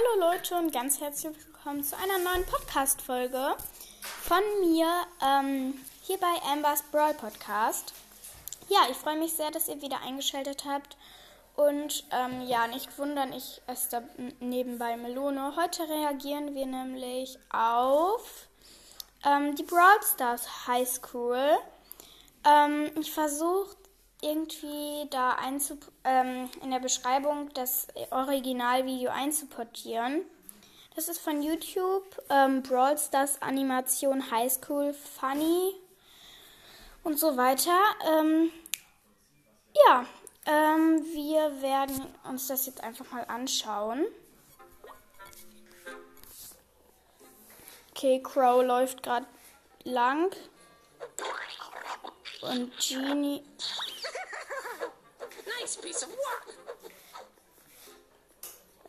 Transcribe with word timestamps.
Hallo 0.00 0.30
Leute 0.30 0.56
und 0.56 0.72
ganz 0.72 1.00
herzlich 1.00 1.34
willkommen 1.46 1.82
zu 1.82 1.96
einer 1.96 2.18
neuen 2.18 2.46
Podcast-Folge 2.46 3.54
von 4.00 4.40
mir 4.60 4.86
ähm, 5.22 5.74
hier 6.02 6.16
bei 6.18 6.50
Ambers 6.50 6.82
Brawl 6.90 7.12
Podcast. 7.12 7.92
Ja, 8.68 8.78
ich 8.90 8.96
freue 8.96 9.18
mich 9.18 9.34
sehr, 9.34 9.50
dass 9.50 9.68
ihr 9.68 9.82
wieder 9.82 10.00
eingeschaltet 10.00 10.64
habt. 10.66 10.96
Und 11.56 12.04
ähm, 12.12 12.46
ja, 12.46 12.66
nicht 12.68 12.98
wundern, 12.98 13.32
ich 13.32 13.60
esse 13.66 13.90
da 13.90 14.02
nebenbei 14.38 14.96
Melone. 14.96 15.54
Heute 15.56 15.86
reagieren 15.88 16.54
wir 16.54 16.66
nämlich 16.66 17.38
auf 17.50 18.46
ähm, 19.26 19.54
die 19.56 19.64
Brawl 19.64 20.02
Stars 20.14 20.66
High 20.66 20.88
School. 20.88 21.58
Ähm, 22.46 22.90
ich 22.98 23.12
versuche 23.12 23.76
irgendwie 24.22 25.08
da 25.10 25.36
ähm, 26.04 26.48
in 26.62 26.70
der 26.70 26.80
Beschreibung 26.80 27.52
das 27.54 27.88
Originalvideo 28.10 29.10
einzuportieren. 29.10 30.22
Das 30.94 31.08
ist 31.08 31.20
von 31.20 31.42
YouTube, 31.42 32.04
ähm, 32.28 32.62
Brawl 32.62 32.98
Stars 32.98 33.40
Animation 33.40 34.30
High 34.30 34.52
School 34.52 34.92
Funny 34.92 35.74
und 37.04 37.18
so 37.18 37.36
weiter. 37.36 37.78
Ähm, 38.06 38.50
ja, 39.86 40.04
ähm, 40.46 41.04
wir 41.14 41.62
werden 41.62 42.06
uns 42.28 42.48
das 42.48 42.66
jetzt 42.66 42.82
einfach 42.82 43.10
mal 43.12 43.24
anschauen. 43.24 44.04
Okay, 47.90 48.22
Crow 48.22 48.64
läuft 48.64 49.02
gerade 49.02 49.26
lang. 49.84 50.34
Und 52.40 52.72
Genie 52.78 53.42
nice 55.70 55.76
piece 55.76 56.02
of 56.02 56.08
work. 56.10 56.54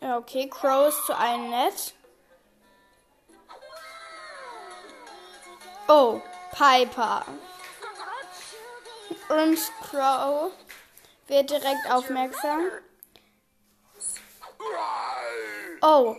Ja, 0.00 0.18
okay. 0.18 0.48
Crow 0.48 0.88
ist 0.88 1.06
zu 1.06 1.16
allen 1.16 1.50
nett. 1.50 1.94
Oh, 5.88 6.20
Piper. 6.50 7.24
Und 9.28 9.58
Crow 9.82 10.52
wird 11.28 11.50
direkt 11.50 11.90
aufmerksam. 11.90 12.60
Oh, 15.82 16.16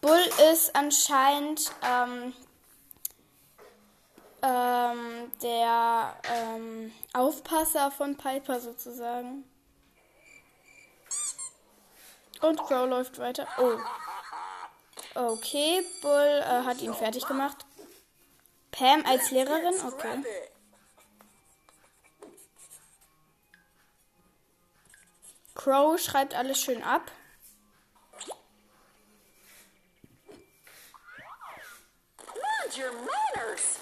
Bull 0.00 0.30
ist 0.52 0.74
anscheinend 0.74 1.72
ähm, 1.82 2.34
ähm, 4.42 5.32
der 5.42 6.16
ähm, 6.24 6.92
Aufpasser 7.12 7.90
von 7.90 8.16
Piper 8.16 8.60
sozusagen. 8.60 9.44
Und 12.40 12.58
Crow 12.60 12.88
läuft 12.88 13.18
weiter. 13.18 13.46
Oh. 13.58 13.78
Okay, 15.14 15.84
Bull 16.02 16.42
äh, 16.42 16.64
hat 16.64 16.80
ihn 16.80 16.94
fertig 16.94 17.26
gemacht. 17.26 17.66
Pam 18.70 19.04
als 19.06 19.30
Lehrerin? 19.30 19.74
Okay. 19.84 20.22
Crow 25.54 25.98
schreibt 25.98 26.34
alles 26.34 26.60
schön 26.60 26.82
ab. 26.82 27.10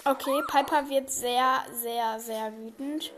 Okay, 0.05 0.41
Piper 0.47 0.89
wird 0.89 1.11
sehr, 1.11 1.65
sehr, 1.73 2.19
sehr 2.19 2.51
wütend. 2.57 3.11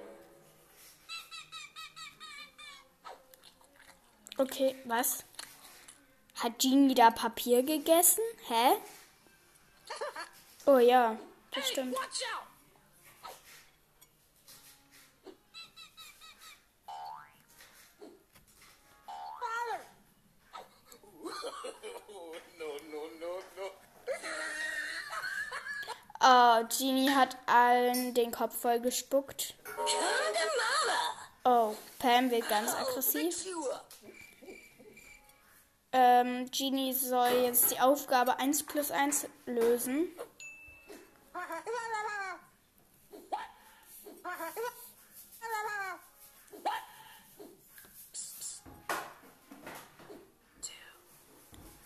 Okay, 4.37 4.75
was? 4.85 5.23
Hat 6.41 6.57
Jean 6.59 6.89
wieder 6.89 7.11
Papier 7.11 7.63
gegessen? 7.63 8.23
Hä? 8.47 8.77
Oh 10.65 10.77
ja, 10.77 11.17
das 11.51 11.67
stimmt. 11.69 11.95
Oh, 26.21 26.63
Genie 26.67 27.09
hat 27.09 27.37
allen 27.47 28.13
den 28.13 28.31
Kopf 28.31 28.61
voll 28.61 28.79
gespuckt. 28.79 29.55
Oh, 31.43 31.75
Pam 31.97 32.29
wird 32.29 32.47
ganz 32.49 32.73
aggressiv. 32.73 33.45
Ähm, 35.91 36.49
Genie 36.51 36.93
soll 36.93 37.31
jetzt 37.43 37.71
die 37.71 37.79
Aufgabe 37.79 38.37
1 38.37 38.63
plus 38.63 38.91
1 38.91 39.27
lösen. 39.45 40.07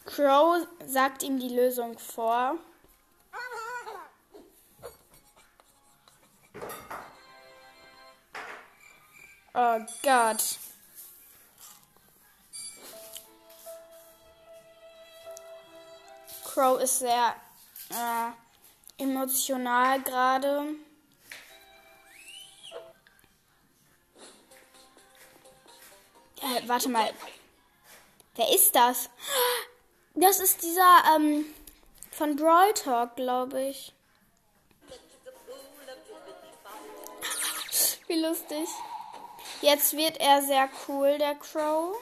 Crow 0.06 0.68
sagt 0.86 1.24
ihm 1.24 1.40
die 1.40 1.50
Lösung 1.50 1.98
vor. 1.98 2.58
Oh 9.56 9.80
Gott. 10.04 10.60
Crow 16.54 16.80
ist 16.80 17.00
sehr 17.00 17.36
äh, 17.90 19.02
emotional 19.02 20.00
gerade. 20.04 20.76
Äh, 26.42 26.68
warte 26.68 26.90
mal. 26.90 27.12
Wer 28.36 28.54
ist 28.54 28.76
das? 28.76 29.10
Das 30.14 30.40
ist 30.40 30.62
dieser 30.62 31.16
ähm, 31.16 31.46
von 32.12 32.36
Brawl 32.36 32.72
Talk, 32.76 33.16
glaube 33.16 33.60
ich. 33.70 33.92
Wie 38.06 38.22
lustig. 38.22 38.70
Jetzt 39.62 39.98
wird 39.98 40.20
er 40.20 40.44
sehr 40.44 40.70
cool, 40.88 41.18
der 41.18 41.34
Crow. 41.34 41.96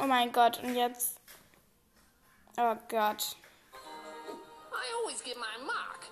Oh 0.00 0.06
mein 0.06 0.30
Gott, 0.30 0.62
und 0.62 0.76
jetzt 0.76 1.15
Oh 2.58 2.76
Gott. 2.88 3.36
I 4.72 4.84
always 5.00 5.20
get 5.20 5.36
my 5.36 5.64
mark. 5.64 6.06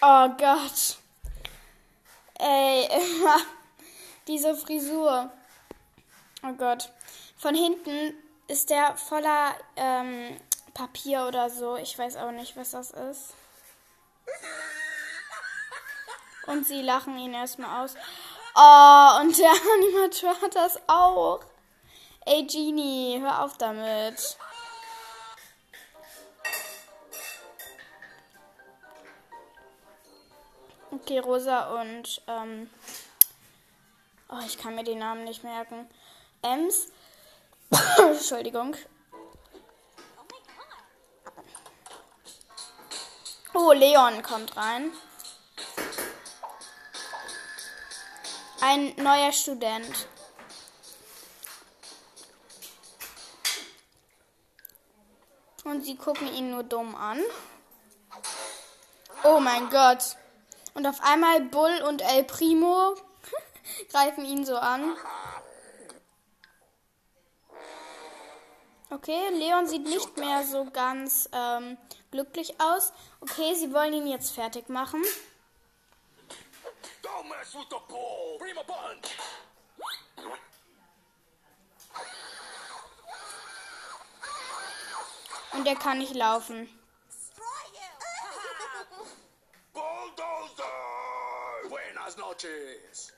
Oh 0.00 0.28
Gott. 0.38 0.96
Ey, 2.38 2.88
diese 4.28 4.54
Frisur. 4.54 5.30
Oh 6.44 6.52
Gott. 6.52 6.92
Von 7.36 7.56
hinten 7.56 8.14
ist 8.46 8.70
der 8.70 8.96
voller 8.96 9.54
ähm, 9.74 10.36
Papier 10.74 11.26
oder 11.26 11.50
so. 11.50 11.76
Ich 11.76 11.98
weiß 11.98 12.16
auch 12.16 12.30
nicht, 12.30 12.56
was 12.56 12.70
das 12.70 12.92
ist. 12.92 13.34
Und 16.46 16.64
sie 16.64 16.82
lachen 16.82 17.18
ihn 17.18 17.34
erstmal 17.34 17.84
aus. 17.84 17.96
Oh, 18.54 19.20
und 19.20 19.36
der 19.36 19.50
Animateur 19.74 20.40
hat 20.40 20.54
das 20.54 20.80
auch. 20.86 21.40
Ey, 22.30 22.44
Genie, 22.44 23.18
hör 23.22 23.42
auf 23.42 23.56
damit. 23.56 24.36
Okay, 30.90 31.20
Rosa 31.20 31.80
und, 31.80 32.20
ähm, 32.26 32.68
oh, 34.28 34.40
ich 34.44 34.58
kann 34.58 34.74
mir 34.74 34.84
den 34.84 34.98
Namen 34.98 35.24
nicht 35.24 35.42
merken. 35.42 35.88
Ems. 36.42 36.88
Entschuldigung. 37.98 38.76
Oh, 43.54 43.72
Leon 43.72 44.22
kommt 44.22 44.54
rein. 44.54 44.92
Ein 48.60 48.94
neuer 48.96 49.32
Student. 49.32 50.06
Und 55.64 55.82
sie 55.82 55.96
gucken 55.96 56.32
ihn 56.32 56.50
nur 56.50 56.62
dumm 56.62 56.94
an. 56.94 57.20
Oh 59.24 59.40
mein 59.40 59.68
Gott. 59.70 60.16
Und 60.74 60.86
auf 60.86 61.00
einmal 61.02 61.40
Bull 61.40 61.82
und 61.86 62.02
El 62.02 62.24
Primo 62.24 62.94
greifen 63.90 64.24
ihn 64.24 64.44
so 64.46 64.56
an. 64.56 64.96
Okay, 68.90 69.28
Leon 69.32 69.66
sieht 69.66 69.84
nicht 69.84 70.16
mehr 70.16 70.44
so 70.44 70.64
ganz 70.70 71.28
ähm, 71.32 71.76
glücklich 72.10 72.58
aus. 72.58 72.92
Okay, 73.20 73.54
sie 73.54 73.72
wollen 73.74 73.92
ihn 73.92 74.06
jetzt 74.06 74.30
fertig 74.30 74.68
machen. 74.70 75.02
Der 85.64 85.76
kann 85.76 85.98
nicht 85.98 86.14
laufen. 86.14 86.68
Bulldozer! 89.72 90.64
Buenas 91.68 92.16
noches. 92.16 93.12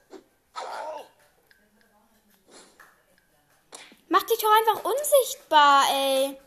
Mach 4.09 4.23
dich 4.25 4.39
doch 4.39 4.53
einfach 4.59 4.85
unsichtbar, 4.85 5.85
ey. 5.93 6.41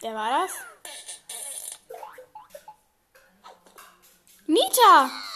Wer 0.00 0.14
war 0.14 0.42
das? 0.42 0.52
Nita! 4.46 5.29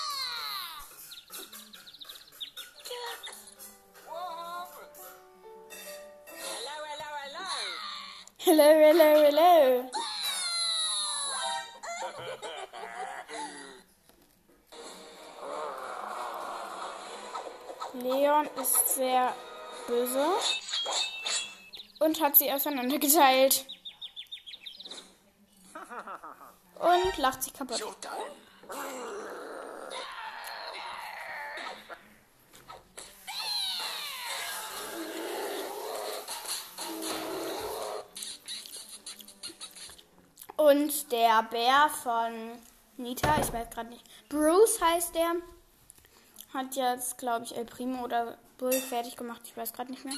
Hello, 8.57 8.71
hello, 8.87 9.11
hello. 9.25 9.91
Leon 17.95 18.49
ist 18.63 18.95
sehr 18.95 19.35
böse 19.89 20.27
und 21.99 22.21
hat 22.21 22.37
sie 22.37 22.53
auseinandergeteilt. 22.53 23.67
Und 26.79 27.19
lacht 27.19 27.43
sich 27.43 27.53
kaputt. 27.55 27.83
Und 40.65 41.13
der 41.13 41.43
Bär 41.43 41.91
von 41.91 42.59
Nita, 42.97 43.39
ich 43.39 43.53
weiß 43.53 43.69
gerade 43.69 43.91
nicht, 43.91 44.05
Bruce 44.31 44.81
heißt 44.81 45.15
der, 45.15 45.35
hat 46.55 46.75
jetzt, 46.75 47.19
glaube 47.19 47.45
ich, 47.45 47.55
El 47.55 47.67
Primo 47.67 48.03
oder 48.03 48.39
Bull 48.57 48.73
fertig 48.73 49.15
gemacht. 49.17 49.43
Ich 49.45 49.55
weiß 49.55 49.75
gerade 49.75 49.91
nicht 49.91 50.07
mehr. 50.07 50.15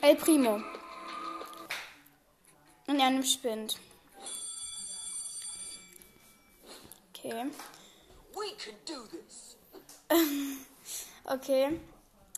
El 0.00 0.16
Primo. 0.16 0.60
Und 2.88 2.98
er 2.98 3.10
nimmt 3.10 3.28
Spind. 3.28 3.78
Okay. 7.10 7.44
We 8.34 8.56
can 8.56 8.74
do 8.84 9.06
this. 9.06 9.56
Okay. 11.24 11.80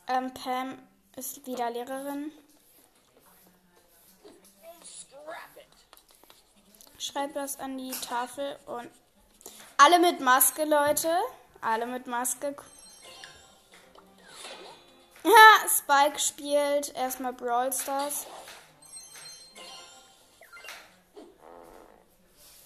Ähm, 0.08 0.34
Pam 0.34 0.78
ist 1.16 1.46
wieder 1.46 1.70
Lehrerin. 1.70 2.30
Scrap 4.84 5.56
it. 7.08 7.12
Schreib 7.12 7.34
das 7.34 7.58
an 7.58 7.78
die 7.78 7.92
Tafel 7.92 8.56
und 8.66 8.90
alle 9.76 9.98
mit 9.98 10.20
Maske, 10.20 10.64
Leute. 10.64 11.10
Alle 11.60 11.86
mit 11.86 12.06
Maske. 12.06 12.54
Ja, 15.22 15.68
Spike 15.68 16.18
spielt 16.18 16.94
erstmal 16.94 17.32
Brawl 17.32 17.72
Stars. 17.72 18.26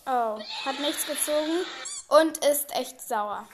Oh, 0.07 0.41
hat 0.65 0.81
nichts 0.81 1.07
gezogen 1.07 1.65
und 2.09 2.45
ist 2.45 2.75
echt 2.75 3.01
sauer. 3.01 3.47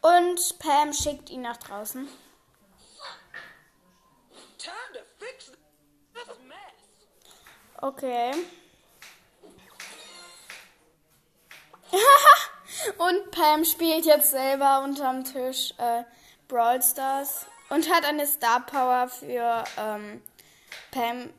Und 0.00 0.58
Pam 0.58 0.92
schickt 0.92 1.30
ihn 1.30 1.42
nach 1.42 1.58
draußen. 1.58 2.08
Time 4.58 4.74
to. 4.94 5.09
Okay. 7.82 8.32
und 12.98 13.30
Pam 13.30 13.64
spielt 13.64 14.04
jetzt 14.04 14.30
selber 14.30 14.82
unterm 14.82 15.24
Tisch 15.24 15.74
äh, 15.78 16.04
Brawl 16.46 16.82
Stars 16.82 17.46
und 17.70 17.90
hat 17.90 18.04
eine 18.04 18.26
Star 18.26 18.60
Power 18.66 19.08
für 19.08 19.64
ähm, 19.78 20.22
Pam, 20.90 21.32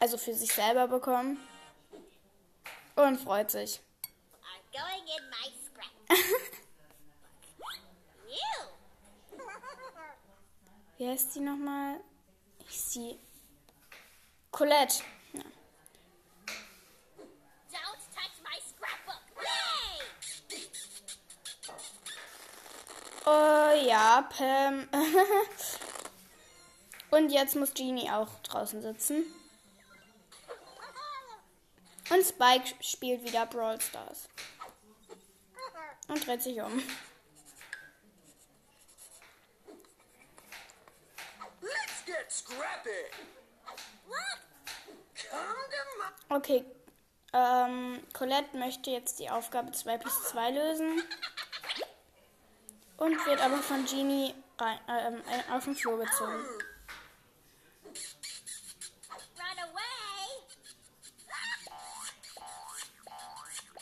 also 0.00 0.18
für 0.18 0.34
sich 0.34 0.52
selber 0.52 0.88
bekommen. 0.88 1.38
Und 2.96 3.20
freut 3.20 3.50
sich. 3.50 3.80
I'm 4.42 4.62
going 4.72 5.04
in 5.16 5.30
my 5.30 5.50
scrap. 5.64 5.92
you. 8.28 8.54
Wie 10.98 11.08
heißt 11.08 11.32
sie 11.32 11.40
nochmal? 11.40 12.00
Ich 12.68 12.80
sie. 12.80 13.18
Colette. 14.52 15.02
Ja. 15.32 15.42
Don't 17.72 18.00
touch 18.14 18.36
my 18.44 18.56
scrapbook. 18.60 19.22
Yay! 19.42 20.04
Oh 23.26 23.70
ja, 23.86 24.28
Pam. 24.36 24.86
Und 27.10 27.30
jetzt 27.30 27.56
muss 27.56 27.72
Genie 27.72 28.10
auch 28.10 28.28
draußen 28.42 28.82
sitzen. 28.82 29.24
Und 32.10 32.26
Spike 32.26 32.74
spielt 32.80 33.24
wieder 33.24 33.46
Brawl 33.46 33.80
Stars. 33.80 34.28
Und 36.08 36.26
dreht 36.26 36.42
sich 36.42 36.60
um. 36.60 36.82
Okay. 46.28 46.64
Ähm, 47.32 48.00
Colette 48.12 48.56
möchte 48.56 48.90
jetzt 48.90 49.18
die 49.18 49.30
Aufgabe 49.30 49.72
2 49.72 49.98
plus 49.98 50.24
2 50.24 50.50
lösen. 50.50 51.02
Und 53.04 53.26
wird 53.26 53.38
aber 53.42 53.58
von 53.58 53.84
Genie 53.84 54.34
rein, 54.58 54.78
ähm, 54.88 55.22
auf 55.52 55.64
den 55.64 55.76
Flur 55.76 55.98
gezogen. 55.98 56.42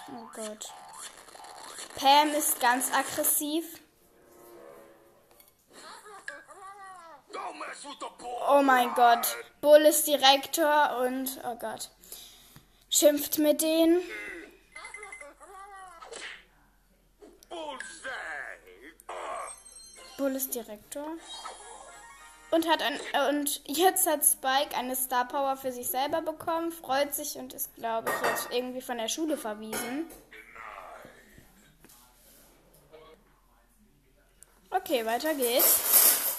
Oh 0.09 0.29
Gott. 0.35 0.73
Pam 1.95 2.31
ist 2.31 2.59
ganz 2.59 2.93
aggressiv. 2.93 3.81
Oh 8.49 8.63
mein 8.63 8.93
Gott. 8.95 9.37
Bull 9.61 9.83
ist 9.83 10.09
Direktor 10.09 10.97
und, 10.99 11.41
oh 11.45 11.55
Gott, 11.55 11.91
schimpft 12.91 13.39
mit 13.39 13.63
denen. 13.63 14.03
Bull 20.23 20.37
ist 20.37 20.55
Direktor. 20.55 21.17
Und 22.53 22.69
hat 22.69 22.81
ein, 22.81 22.95
äh, 23.13 23.29
und 23.29 23.61
jetzt 23.67 24.07
hat 24.07 24.25
Spike 24.25 24.77
eine 24.77 24.95
Star 24.95 25.27
Power 25.27 25.57
für 25.57 25.73
sich 25.73 25.89
selber 25.89 26.23
bekommen, 26.23 26.71
freut 26.71 27.13
sich 27.13 27.37
und 27.39 27.53
ist, 27.53 27.75
glaube 27.75 28.09
ich, 28.09 28.29
jetzt 28.29 28.49
irgendwie 28.53 28.81
von 28.81 28.99
der 28.99 29.09
Schule 29.09 29.37
verwiesen. 29.37 30.07
Okay, 34.71 35.05
weiter 35.05 35.35
geht's. 35.35 36.37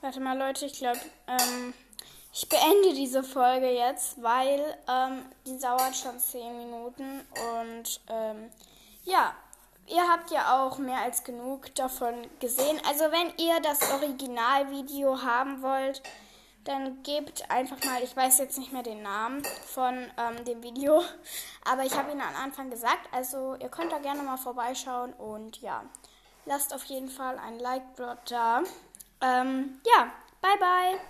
Warte 0.00 0.20
mal, 0.20 0.38
Leute, 0.38 0.66
ich 0.66 0.74
glaube, 0.74 1.00
ähm, 1.26 1.74
ich 2.36 2.50
beende 2.50 2.92
diese 2.92 3.24
Folge 3.24 3.70
jetzt, 3.70 4.22
weil 4.22 4.60
ähm, 4.88 5.24
die 5.46 5.58
dauert 5.58 5.96
schon 5.96 6.18
10 6.18 6.58
Minuten 6.58 7.22
und 7.56 8.00
ähm, 8.10 8.50
ja, 9.04 9.34
ihr 9.86 10.06
habt 10.06 10.30
ja 10.30 10.60
auch 10.60 10.76
mehr 10.76 11.00
als 11.00 11.24
genug 11.24 11.74
davon 11.76 12.14
gesehen. 12.38 12.78
Also 12.86 13.04
wenn 13.04 13.32
ihr 13.38 13.58
das 13.62 13.90
Originalvideo 13.90 15.22
haben 15.22 15.62
wollt, 15.62 16.02
dann 16.64 17.02
gebt 17.04 17.50
einfach 17.50 17.82
mal, 17.84 18.02
ich 18.02 18.14
weiß 18.14 18.38
jetzt 18.38 18.58
nicht 18.58 18.70
mehr 18.70 18.82
den 18.82 19.02
Namen 19.02 19.42
von 19.72 19.94
ähm, 20.18 20.44
dem 20.44 20.62
Video, 20.62 21.02
aber 21.64 21.84
ich 21.84 21.96
habe 21.96 22.12
ihn 22.12 22.20
am 22.20 22.36
Anfang 22.36 22.68
gesagt, 22.68 23.08
also 23.12 23.54
ihr 23.54 23.70
könnt 23.70 23.92
da 23.92 23.98
gerne 23.98 24.22
mal 24.22 24.36
vorbeischauen 24.36 25.14
und 25.14 25.62
ja, 25.62 25.84
lasst 26.44 26.74
auf 26.74 26.84
jeden 26.84 27.08
Fall 27.08 27.38
ein 27.38 27.58
Like 27.60 27.96
dort 27.96 28.30
da. 28.30 28.62
Ähm, 29.22 29.80
ja, 29.86 30.12
bye 30.42 30.58
bye. 30.58 31.00